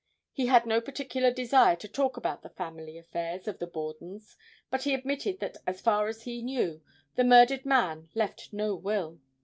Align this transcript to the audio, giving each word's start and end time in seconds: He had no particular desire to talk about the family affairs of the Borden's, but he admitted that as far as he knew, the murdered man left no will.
He 0.33 0.47
had 0.47 0.65
no 0.65 0.81
particular 0.81 1.29
desire 1.31 1.75
to 1.75 1.87
talk 1.87 2.17
about 2.17 2.41
the 2.41 2.49
family 2.49 2.97
affairs 2.97 3.47
of 3.47 3.59
the 3.59 3.67
Borden's, 3.67 4.35
but 4.71 4.81
he 4.81 4.95
admitted 4.95 5.39
that 5.41 5.57
as 5.67 5.79
far 5.79 6.07
as 6.07 6.23
he 6.23 6.41
knew, 6.41 6.81
the 7.13 7.23
murdered 7.23 7.67
man 7.67 8.09
left 8.15 8.51
no 8.51 8.73
will. 8.73 9.19